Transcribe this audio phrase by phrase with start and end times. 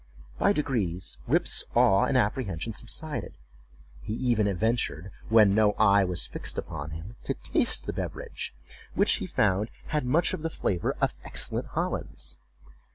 [0.39, 3.37] By degrees Rip's awe and apprehension subsided.
[4.01, 8.55] He even ventured, when no eye was fixed upon him, to taste the beverage,
[8.95, 12.39] which he found had much of the flavor of excellent Hollands.